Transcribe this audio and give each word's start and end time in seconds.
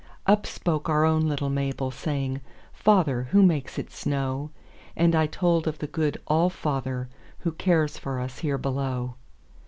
Up 0.25 0.47
spoke 0.47 0.89
our 0.89 1.05
own 1.05 1.27
little 1.29 1.51
Mabel, 1.51 1.91
Saying, 1.91 2.41
"Father, 2.73 3.27
who 3.29 3.43
makes 3.43 3.77
it 3.77 3.91
snow?"And 3.91 5.13
I 5.15 5.27
told 5.27 5.67
of 5.67 5.77
the 5.77 5.85
good 5.85 6.19
All 6.25 6.49
fatherWho 6.49 7.55
cares 7.59 7.99
for 7.99 8.19
us 8.19 8.39
here 8.39 8.57
below. 8.57 9.13